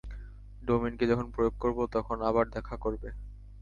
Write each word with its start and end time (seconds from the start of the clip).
ডোমেইনকে 0.63 1.05
যখন 1.07 1.27
প্রয়োগ 1.31 1.53
করবো, 1.59 1.81
তখন 1.87 2.17
আবার 2.29 2.45
দেখা 2.49 2.75
করবে। 2.77 3.09